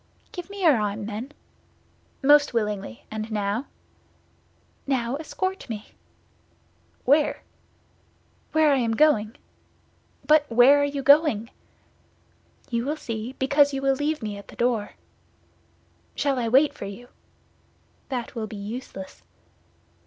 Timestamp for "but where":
10.25-10.81